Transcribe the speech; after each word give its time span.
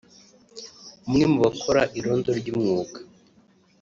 umwe 1.07 1.25
mu 1.31 1.37
bakora 1.45 1.81
irondo 1.99 2.29
ry’umwuga 2.39 2.97